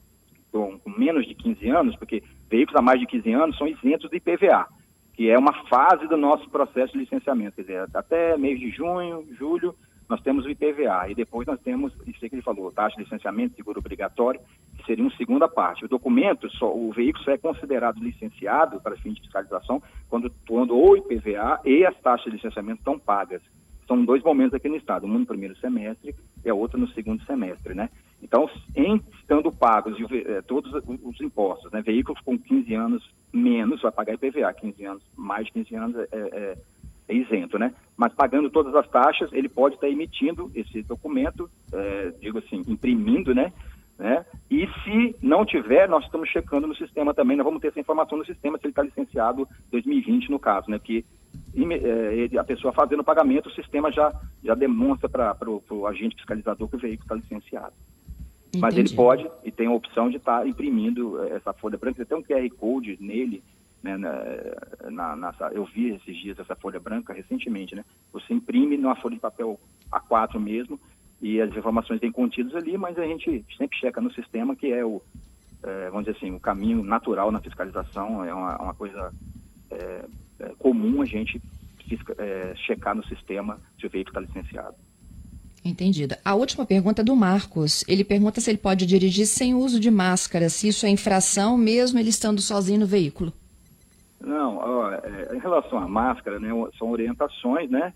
com, 0.50 0.78
com, 0.78 0.90
menos 0.90 1.26
de 1.26 1.34
15 1.34 1.68
anos, 1.68 1.96
porque 1.96 2.22
veículos 2.48 2.80
a 2.80 2.82
mais 2.82 2.98
de 2.98 3.06
15 3.06 3.30
anos 3.32 3.58
são 3.58 3.68
isentos 3.68 4.08
de 4.08 4.16
IPVA, 4.16 4.66
que 5.12 5.28
é 5.28 5.38
uma 5.38 5.52
fase 5.64 6.08
do 6.08 6.16
nosso 6.16 6.48
processo 6.48 6.94
de 6.94 7.00
licenciamento, 7.00 7.56
quer 7.56 7.62
dizer, 7.62 7.86
até 7.92 8.36
mês 8.38 8.58
de 8.58 8.70
junho, 8.70 9.26
julho, 9.38 9.74
nós 10.08 10.20
temos 10.22 10.44
o 10.44 10.50
IPVA 10.50 11.10
e 11.10 11.14
depois 11.14 11.46
nós 11.46 11.60
temos, 11.60 11.92
isso 12.06 12.18
que 12.18 12.34
ele 12.34 12.42
falou, 12.42 12.72
taxa 12.72 12.96
de 12.96 13.02
licenciamento, 13.02 13.54
seguro 13.54 13.78
obrigatório, 13.78 14.40
que 14.78 14.86
seria 14.86 15.04
uma 15.04 15.14
segunda 15.16 15.46
parte. 15.46 15.84
O 15.84 15.88
documento, 15.88 16.48
só, 16.50 16.74
o 16.74 16.90
veículo 16.92 17.24
só 17.24 17.32
é 17.32 17.38
considerado 17.38 18.02
licenciado 18.02 18.80
para 18.80 18.96
fins 18.96 19.14
de 19.14 19.20
fiscalização 19.20 19.82
quando, 20.08 20.32
quando 20.46 20.74
o 20.74 20.96
IPVA 20.96 21.60
e 21.64 21.84
as 21.84 21.96
taxas 22.00 22.24
de 22.24 22.36
licenciamento 22.36 22.78
estão 22.78 22.98
pagas. 22.98 23.42
São 23.86 24.02
dois 24.04 24.22
momentos 24.22 24.54
aqui 24.54 24.68
no 24.68 24.76
Estado, 24.76 25.06
um 25.06 25.18
no 25.18 25.26
primeiro 25.26 25.56
semestre 25.56 26.14
e 26.44 26.50
a 26.50 26.54
outra 26.54 26.78
no 26.78 26.88
segundo 26.88 27.24
semestre, 27.24 27.74
né? 27.74 27.88
Então, 28.22 28.50
em 28.76 29.00
estando 29.18 29.50
pagos 29.50 29.96
eh, 30.10 30.42
todos 30.42 30.72
os 30.74 31.20
impostos, 31.20 31.70
né? 31.72 31.80
Veículos 31.80 32.20
com 32.20 32.38
15 32.38 32.74
anos 32.74 33.10
menos 33.32 33.80
vai 33.80 33.90
pagar 33.90 34.14
IPVA, 34.14 34.52
15 34.52 34.84
anos, 34.84 35.02
mais 35.16 35.46
de 35.46 35.52
15 35.52 35.74
anos 35.74 35.96
é, 35.96 36.08
é 36.12 36.58
é 37.08 37.14
isento, 37.14 37.58
né? 37.58 37.74
Mas 37.96 38.12
pagando 38.12 38.50
todas 38.50 38.74
as 38.74 38.88
taxas, 38.88 39.32
ele 39.32 39.48
pode 39.48 39.74
estar 39.74 39.88
emitindo 39.88 40.50
esse 40.54 40.82
documento, 40.82 41.50
é, 41.72 42.12
digo 42.20 42.38
assim, 42.38 42.62
imprimindo, 42.68 43.34
né? 43.34 43.52
né? 43.98 44.24
E 44.48 44.68
se 44.84 45.16
não 45.20 45.44
tiver, 45.44 45.88
nós 45.88 46.04
estamos 46.04 46.28
checando 46.28 46.66
no 46.66 46.76
sistema 46.76 47.12
também, 47.12 47.36
nós 47.36 47.44
vamos 47.44 47.60
ter 47.60 47.68
essa 47.68 47.80
informação 47.80 48.16
no 48.16 48.24
sistema 48.24 48.56
se 48.56 48.66
ele 48.66 48.70
está 48.70 48.82
licenciado 48.82 49.48
2020 49.72 50.30
no 50.30 50.38
caso, 50.38 50.70
né? 50.70 50.78
Que 50.78 51.04
é, 51.56 52.38
a 52.38 52.44
pessoa 52.44 52.72
fazendo 52.72 53.00
o 53.00 53.04
pagamento, 53.04 53.48
o 53.48 53.54
sistema 53.54 53.90
já, 53.90 54.12
já 54.44 54.54
demonstra 54.54 55.08
para 55.08 55.50
o 55.50 55.86
agente 55.86 56.14
fiscalizador 56.16 56.68
que 56.68 56.76
o 56.76 56.78
veículo 56.78 57.04
está 57.04 57.14
licenciado. 57.16 57.72
Entendi. 58.48 58.60
Mas 58.60 58.76
ele 58.78 58.94
pode 58.94 59.28
e 59.44 59.50
tem 59.50 59.66
a 59.66 59.72
opção 59.72 60.08
de 60.08 60.16
estar 60.16 60.40
tá 60.40 60.46
imprimindo 60.46 61.22
é, 61.24 61.36
essa 61.36 61.52
folha 61.52 61.76
branca, 61.76 62.04
tem 62.04 62.16
um 62.16 62.22
QR 62.22 62.48
Code 62.56 62.96
nele, 63.00 63.42
né, 63.82 63.96
na, 63.96 65.16
na, 65.16 65.34
eu 65.52 65.64
vi 65.64 65.90
esses 65.90 66.16
dias 66.16 66.38
essa 66.38 66.56
folha 66.56 66.80
branca 66.80 67.12
recentemente, 67.12 67.74
né? 67.74 67.84
Você 68.12 68.34
imprime 68.34 68.76
numa 68.76 68.96
folha 68.96 69.14
de 69.14 69.20
papel 69.20 69.58
A4 69.90 70.38
mesmo 70.38 70.80
e 71.20 71.40
as 71.40 71.54
informações 71.56 72.00
têm 72.00 72.12
contidas 72.12 72.54
ali, 72.54 72.76
mas 72.76 72.98
a 72.98 73.04
gente 73.04 73.44
sempre 73.56 73.78
checa 73.78 74.00
no 74.00 74.12
sistema 74.12 74.56
que 74.56 74.72
é 74.72 74.84
o, 74.84 75.00
é, 75.62 75.90
vamos 75.90 76.06
dizer 76.06 76.16
assim, 76.16 76.34
o 76.34 76.40
caminho 76.40 76.82
natural 76.82 77.30
na 77.30 77.40
fiscalização, 77.40 78.24
é 78.24 78.32
uma, 78.32 78.56
uma 78.62 78.74
coisa 78.74 79.12
é, 79.70 80.04
é 80.40 80.48
comum 80.58 81.02
a 81.02 81.04
gente 81.04 81.40
é, 82.18 82.54
checar 82.66 82.94
no 82.94 83.04
sistema 83.06 83.60
se 83.78 83.86
o 83.86 83.90
veículo 83.90 84.18
está 84.18 84.20
licenciado. 84.20 84.76
Entendida. 85.64 86.18
A 86.24 86.34
última 86.34 86.64
pergunta 86.64 87.02
é 87.02 87.04
do 87.04 87.16
Marcos. 87.16 87.84
Ele 87.88 88.04
pergunta 88.04 88.40
se 88.40 88.50
ele 88.50 88.58
pode 88.58 88.86
dirigir 88.86 89.26
sem 89.26 89.54
uso 89.54 89.80
de 89.80 89.90
máscara, 89.90 90.48
se 90.48 90.68
isso 90.68 90.86
é 90.86 90.88
infração, 90.88 91.58
mesmo 91.58 91.98
ele 91.98 92.10
estando 92.10 92.40
sozinho 92.40 92.80
no 92.80 92.86
veículo. 92.86 93.32
É, 95.38 95.40
em 95.40 95.40
relação 95.40 95.78
à 95.78 95.88
máscara, 95.88 96.38
né, 96.38 96.48
são 96.78 96.90
orientações, 96.90 97.70
né, 97.70 97.94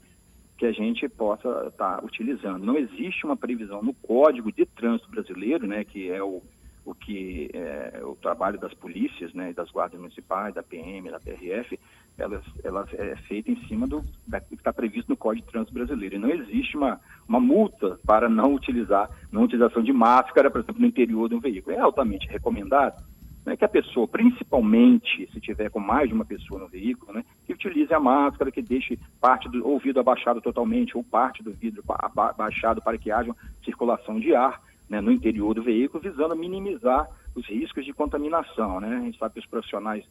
que 0.56 0.66
a 0.66 0.72
gente 0.72 1.08
possa 1.08 1.48
estar 1.68 1.98
tá 1.98 2.04
utilizando. 2.04 2.64
Não 2.64 2.76
existe 2.76 3.26
uma 3.26 3.36
previsão 3.36 3.82
no 3.82 3.92
Código 3.94 4.52
de 4.52 4.64
Trânsito 4.64 5.10
Brasileiro, 5.10 5.66
né, 5.66 5.84
que 5.84 6.10
é 6.10 6.22
o, 6.22 6.40
o 6.84 6.94
que 6.94 7.50
é 7.52 8.00
o 8.04 8.14
trabalho 8.14 8.58
das 8.58 8.72
polícias, 8.74 9.34
né, 9.34 9.52
das 9.52 9.70
guardas 9.70 10.00
municipais, 10.00 10.54
da 10.54 10.62
PM, 10.62 11.10
da 11.10 11.18
PRF, 11.18 11.78
ela, 12.16 12.42
ela 12.62 12.86
é 12.92 13.16
feita 13.26 13.50
em 13.50 13.56
cima 13.66 13.86
do, 13.86 14.04
da, 14.26 14.38
que 14.38 14.54
está 14.54 14.72
previsto 14.72 15.08
no 15.08 15.16
Código 15.16 15.46
de 15.46 15.52
Trânsito 15.52 15.74
Brasileiro. 15.74 16.14
E 16.14 16.18
não 16.18 16.30
existe 16.30 16.76
uma, 16.76 17.00
uma 17.26 17.40
multa 17.40 17.98
para 18.06 18.28
não 18.28 18.54
utilizar, 18.54 19.10
não 19.32 19.44
utilização 19.44 19.82
de 19.82 19.92
máscara, 19.92 20.50
por 20.50 20.60
exemplo, 20.60 20.80
no 20.80 20.86
interior 20.86 21.28
de 21.28 21.34
um 21.34 21.40
veículo. 21.40 21.74
É 21.74 21.80
altamente 21.80 22.28
recomendado 22.28 23.02
né, 23.44 23.56
que 23.56 23.64
a 23.64 23.68
pessoa, 23.68 24.06
principalmente 24.06 25.28
se 25.32 25.40
tiver 25.40 25.70
com 25.70 25.80
mais 25.80 26.08
de 26.08 26.14
uma 26.14 26.24
pessoa 26.24 26.60
no 26.60 26.68
veículo, 26.68 27.12
né, 27.12 27.24
que 27.46 27.52
utilize 27.52 27.92
a 27.92 28.00
máscara, 28.00 28.52
que 28.52 28.62
deixe 28.62 28.98
parte 29.20 29.48
do 29.48 29.66
ouvido 29.66 30.00
abaixado 30.00 30.40
totalmente 30.40 30.96
ou 30.96 31.02
parte 31.02 31.42
do 31.42 31.52
vidro 31.52 31.82
abaixado 31.86 32.80
para 32.80 32.98
que 32.98 33.10
haja 33.10 33.34
circulação 33.64 34.20
de 34.20 34.34
ar 34.34 34.60
né, 34.88 35.00
no 35.00 35.10
interior 35.10 35.54
do 35.54 35.62
veículo, 35.62 36.02
visando 36.02 36.36
minimizar 36.36 37.08
os 37.34 37.46
riscos 37.46 37.84
de 37.84 37.92
contaminação. 37.92 38.80
Né? 38.80 38.96
A 38.96 39.00
gente 39.00 39.18
sabe 39.18 39.34
que 39.34 39.40
os 39.40 39.46
profissionais 39.46 40.04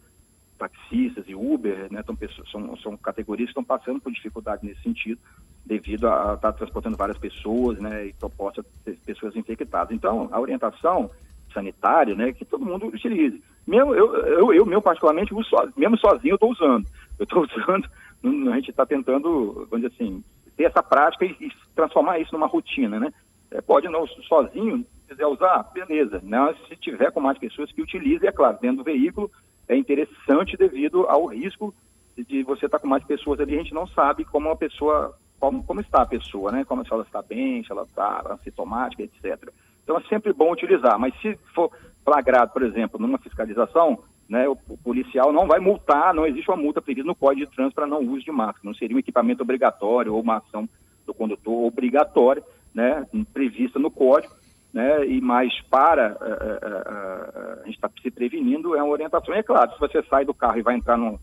taxistas 0.57 1.25
e 1.27 1.33
Uber 1.33 1.91
né, 1.91 2.03
são, 2.51 2.75
são 2.77 2.97
categorias 2.97 3.47
que 3.47 3.51
estão 3.51 3.63
passando 3.63 3.99
por 3.99 4.11
dificuldade 4.11 4.65
nesse 4.65 4.81
sentido, 4.83 5.19
devido 5.65 6.07
a 6.07 6.35
estar 6.35 6.51
transportando 6.53 6.97
várias 6.97 7.17
pessoas 7.17 7.79
né, 7.79 8.07
e 8.07 8.13
ter 8.83 8.97
pessoas 9.05 9.35
infectadas. 9.35 9.91
Então, 9.93 10.29
a 10.31 10.39
orientação 10.39 11.09
sanitário, 11.51 12.15
né, 12.15 12.33
que 12.33 12.45
todo 12.45 12.65
mundo 12.65 12.87
utilize. 12.87 13.41
Mesmo 13.65 13.93
eu, 13.93 14.15
eu, 14.15 14.53
eu 14.53 14.65
meu 14.65 14.81
particularmente, 14.81 15.33
mesmo 15.77 15.97
sozinho, 15.97 16.31
eu 16.31 16.35
estou 16.35 16.51
usando. 16.51 16.85
Eu 17.19 17.23
estou 17.23 17.43
usando, 17.45 17.89
a 18.51 18.55
gente 18.55 18.71
está 18.71 18.85
tentando, 18.85 19.67
vamos 19.69 19.81
dizer 19.81 19.93
assim, 19.95 20.23
ter 20.57 20.63
essa 20.65 20.83
prática 20.83 21.25
e, 21.25 21.31
e 21.39 21.51
transformar 21.75 22.19
isso 22.19 22.33
numa 22.33 22.47
rotina, 22.47 22.99
né? 22.99 23.13
É, 23.51 23.61
pode 23.61 23.87
não 23.89 24.07
sozinho, 24.07 24.85
quiser 25.07 25.25
usar, 25.25 25.63
beleza. 25.73 26.21
Né? 26.23 26.55
Se 26.67 26.75
tiver 26.77 27.11
com 27.11 27.19
mais 27.19 27.37
pessoas 27.37 27.71
que 27.71 27.81
utilizem, 27.81 28.29
é 28.29 28.31
claro, 28.31 28.57
dentro 28.61 28.77
do 28.77 28.83
veículo 28.83 29.29
é 29.67 29.75
interessante 29.75 30.57
devido 30.57 31.05
ao 31.07 31.25
risco 31.25 31.73
de 32.17 32.43
você 32.43 32.65
estar 32.65 32.77
tá 32.77 32.81
com 32.81 32.87
mais 32.87 33.03
pessoas 33.03 33.39
ali, 33.39 33.55
a 33.55 33.57
gente 33.57 33.73
não 33.73 33.87
sabe 33.87 34.25
como 34.25 34.49
a 34.49 34.55
pessoa, 34.55 35.17
como, 35.39 35.63
como 35.63 35.81
está 35.81 36.01
a 36.01 36.05
pessoa, 36.05 36.51
né? 36.51 36.65
Como 36.65 36.85
se 36.85 36.91
ela 36.91 37.03
está 37.03 37.21
bem, 37.21 37.63
se 37.63 37.71
ela 37.71 37.83
está 37.83 38.21
assintomática, 38.29 39.03
etc. 39.03 39.49
Então 39.83 39.97
é 39.97 40.01
sempre 40.03 40.33
bom 40.33 40.51
utilizar, 40.51 40.97
mas 40.99 41.13
se 41.21 41.37
for 41.53 41.71
flagrado, 42.03 42.51
por 42.51 42.63
exemplo, 42.63 42.99
numa 42.99 43.17
fiscalização, 43.17 43.99
né, 44.27 44.47
o, 44.47 44.57
o, 44.69 44.77
policial 44.77 45.33
não 45.33 45.45
vai 45.45 45.59
multar, 45.59 46.13
não 46.13 46.25
existe 46.25 46.49
uma 46.49 46.57
multa 46.57 46.81
prevista 46.81 47.07
no 47.07 47.15
Código 47.15 47.45
de 47.45 47.55
Trânsito 47.55 47.75
para 47.75 47.87
não 47.87 47.99
uso 47.99 48.23
de 48.23 48.31
máscara, 48.31 48.61
não 48.63 48.73
seria 48.73 48.95
um 48.95 48.99
equipamento 48.99 49.43
obrigatório 49.43 50.13
ou 50.13 50.21
uma 50.21 50.37
ação 50.37 50.67
do 51.05 51.13
condutor 51.13 51.65
obrigatória, 51.65 52.41
né, 52.73 53.05
prevista 53.33 53.77
no 53.77 53.91
Código, 53.91 54.33
né, 54.73 55.05
e 55.05 55.19
mais 55.19 55.51
para 55.63 56.13
uh, 56.13 56.23
uh, 56.23 57.59
uh, 57.59 57.61
a 57.61 57.65
gente 57.65 57.75
está 57.75 57.89
se 58.01 58.09
prevenindo 58.09 58.73
é 58.73 58.81
uma 58.81 58.93
orientação. 58.93 59.35
E 59.35 59.39
é 59.39 59.43
claro, 59.43 59.73
se 59.73 59.79
você 59.79 60.01
sai 60.03 60.23
do 60.23 60.33
carro 60.33 60.59
e 60.59 60.63
vai 60.63 60.75
entrar 60.75 60.97
no, 60.97 61.19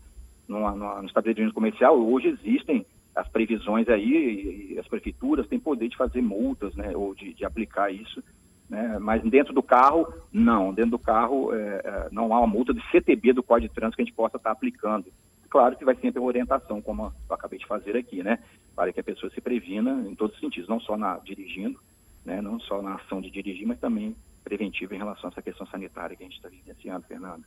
numa, 0.47 0.71
numa, 0.71 1.01
no 1.01 1.07
estabelecimento 1.07 1.55
comercial, 1.55 1.99
hoje 1.99 2.27
existem 2.27 2.85
as 3.15 3.27
previsões 3.27 3.89
aí, 3.89 4.03
e, 4.03 4.73
e 4.75 4.79
as 4.79 4.87
prefeituras 4.87 5.47
têm 5.47 5.59
poder 5.59 5.89
de 5.89 5.97
fazer 5.97 6.21
multas, 6.21 6.75
né, 6.75 6.95
ou 6.95 7.15
de, 7.15 7.33
de 7.33 7.43
aplicar 7.43 7.91
isso 7.91 8.23
né? 8.69 8.97
Mas 8.99 9.21
dentro 9.23 9.53
do 9.53 9.63
carro, 9.63 10.07
não. 10.31 10.73
Dentro 10.73 10.91
do 10.91 10.99
carro, 10.99 11.53
é, 11.53 11.81
é 11.83 12.07
não 12.11 12.33
há 12.33 12.39
uma 12.39 12.47
multa 12.47 12.73
de 12.73 12.81
CTB 12.91 13.33
do 13.33 13.43
Código 13.43 13.69
de 13.69 13.75
Trânsito 13.75 13.95
que 13.95 14.01
a 14.03 14.05
gente 14.05 14.15
possa 14.15 14.37
estar 14.37 14.51
aplicando. 14.51 15.05
Claro 15.49 15.75
que 15.75 15.83
vai 15.83 15.95
sempre 15.95 16.19
uma 16.19 16.27
orientação, 16.27 16.79
como 16.79 17.11
eu 17.27 17.35
acabei 17.35 17.57
de 17.57 17.65
fazer 17.65 17.97
aqui, 17.97 18.21
né? 18.21 18.37
Para 18.75 18.93
que 18.93 18.99
a 18.99 19.03
pessoa 19.03 19.31
se 19.31 19.41
previna 19.41 20.05
em 20.07 20.13
todos 20.13 20.35
os 20.35 20.41
sentidos, 20.41 20.69
não 20.69 20.79
só 20.79 20.95
na 20.95 21.17
dirigindo, 21.17 21.79
né? 22.23 22.41
não 22.41 22.59
só 22.59 22.81
na 22.81 22.95
ação 22.95 23.19
de 23.19 23.31
dirigir, 23.31 23.67
mas 23.67 23.79
também 23.79 24.15
preventiva 24.43 24.93
em 24.93 24.99
relação 24.99 25.29
a 25.29 25.31
essa 25.31 25.41
questão 25.41 25.65
sanitária 25.67 26.15
que 26.15 26.23
a 26.23 26.25
gente 26.25 26.35
está 26.35 26.49
vivenciando, 26.49 27.05
Fernanda. 27.07 27.43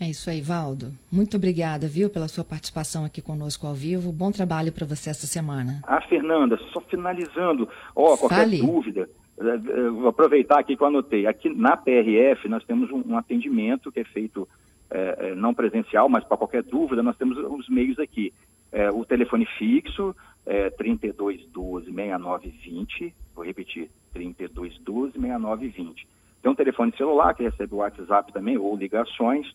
É 0.00 0.10
isso 0.10 0.28
aí, 0.28 0.40
Valdo. 0.40 0.92
Muito 1.10 1.36
obrigada, 1.36 1.86
viu, 1.86 2.10
pela 2.10 2.26
sua 2.26 2.42
participação 2.42 3.04
aqui 3.04 3.22
conosco 3.22 3.66
ao 3.66 3.74
vivo. 3.74 4.10
Bom 4.10 4.32
trabalho 4.32 4.72
para 4.72 4.84
você 4.84 5.10
essa 5.10 5.26
semana. 5.26 5.80
Ah, 5.84 6.00
Fernanda, 6.00 6.58
só 6.72 6.80
finalizando, 6.80 7.68
ó, 7.94 8.16
qualquer 8.16 8.36
Fale. 8.36 8.60
dúvida, 8.60 9.08
vou 9.36 10.08
aproveitar 10.08 10.60
aqui 10.60 10.76
que 10.76 10.82
eu 10.82 10.86
anotei. 10.86 11.26
Aqui 11.26 11.48
na 11.48 11.76
PRF 11.76 12.48
nós 12.48 12.64
temos 12.64 12.88
um, 12.90 13.02
um 13.06 13.18
atendimento 13.18 13.90
que 13.90 14.00
é 14.00 14.04
feito 14.04 14.46
é, 14.90 15.30
é 15.30 15.34
não 15.34 15.54
presencial, 15.54 16.08
mas 16.08 16.22
para 16.24 16.36
qualquer 16.36 16.62
dúvida 16.62 17.02
nós 17.02 17.16
temos 17.16 17.36
os 17.38 17.68
meios 17.68 17.98
aqui. 17.98 18.32
É, 18.70 18.88
o 18.90 19.04
telefone 19.04 19.44
fixo 19.58 20.14
é 20.46 20.70
3212-6920, 20.70 23.12
vou 23.34 23.44
repetir, 23.44 23.90
3212-6920. 24.14 26.06
Tem 26.42 26.50
um 26.50 26.54
telefone 26.54 26.94
celular 26.96 27.34
que 27.34 27.42
recebe 27.42 27.74
o 27.74 27.78
WhatsApp 27.78 28.32
também, 28.32 28.56
ou 28.58 28.76
ligações, 28.76 29.52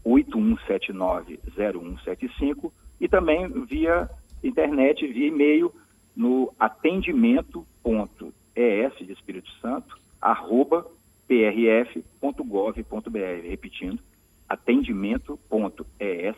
8179-0175 0.05 2.72
e 3.00 3.07
também 3.07 3.50
via 3.65 4.10
internet, 4.43 5.07
via 5.07 5.27
e-mail 5.27 5.74
no 6.15 6.53
atendimento.es 6.60 7.65
de 9.00 9.12
Espírito 9.12 9.50
Santo, 9.62 9.98
arroba 10.22 10.86
prf.gov.br. 11.27 12.73
Repetindo, 13.43 13.99
atendimento.es, 14.47 16.36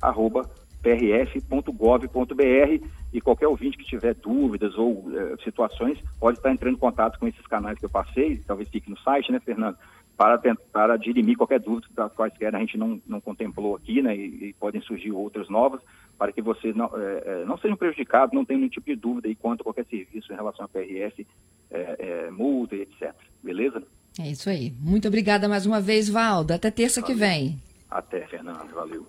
arroba 0.00 0.50
prf.gov.br 0.82 2.86
e 3.12 3.20
qualquer 3.20 3.46
ouvinte 3.46 3.78
que 3.78 3.84
tiver 3.84 4.14
dúvidas 4.14 4.76
ou 4.76 5.04
eh, 5.14 5.36
situações 5.44 6.02
pode 6.18 6.38
estar 6.38 6.50
entrando 6.50 6.74
em 6.74 6.78
contato 6.78 7.20
com 7.20 7.28
esses 7.28 7.46
canais 7.46 7.78
que 7.78 7.84
eu 7.84 7.90
passei, 7.90 8.38
talvez 8.38 8.68
fique 8.68 8.90
no 8.90 8.98
site, 8.98 9.30
né, 9.30 9.38
Fernando? 9.38 9.78
Para 10.16 10.38
tentar 10.38 10.96
dirimir 10.98 11.36
qualquer 11.36 11.60
dúvida 11.60 11.88
das 11.94 12.12
quaisquer 12.12 12.54
a 12.54 12.58
gente 12.58 12.76
não, 12.76 13.00
não 13.06 13.20
contemplou 13.20 13.76
aqui, 13.76 14.02
né, 14.02 14.16
e, 14.16 14.48
e, 14.48 14.52
podem 14.52 14.80
surgir 14.80 15.10
outras 15.10 15.48
novas, 15.48 15.80
para 16.18 16.32
que 16.32 16.42
vocês 16.42 16.76
não, 16.76 16.90
é, 16.94 17.44
não 17.44 17.56
sejam 17.58 17.76
prejudicados, 17.76 18.34
não 18.34 18.44
tenham 18.44 18.60
nenhum 18.60 18.70
tipo 18.70 18.86
de 18.86 18.96
dúvida 18.96 19.28
aí 19.28 19.34
quanto 19.34 19.62
a 19.62 19.64
qualquer 19.64 19.86
serviço 19.86 20.32
em 20.32 20.36
relação 20.36 20.64
à 20.64 20.68
PRF, 20.68 21.26
é, 21.70 21.96
é, 21.98 22.30
multa 22.30 22.76
e 22.76 22.82
etc. 22.82 23.12
Beleza? 23.42 23.82
É 24.20 24.30
isso 24.30 24.50
aí. 24.50 24.72
Muito 24.78 25.08
obrigada 25.08 25.48
mais 25.48 25.64
uma 25.64 25.80
vez, 25.80 26.08
Valdo. 26.08 26.52
Até 26.52 26.70
terça 26.70 27.00
Valeu. 27.00 27.14
que 27.14 27.20
vem. 27.20 27.58
Até, 27.90 28.26
Fernando. 28.26 28.72
Valeu. 28.72 29.06